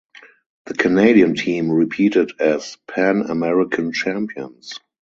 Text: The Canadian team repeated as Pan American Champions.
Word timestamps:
The 0.65 0.73
Canadian 0.73 1.35
team 1.35 1.69
repeated 1.69 2.31
as 2.39 2.75
Pan 2.87 3.21
American 3.29 3.93
Champions. 3.93 4.79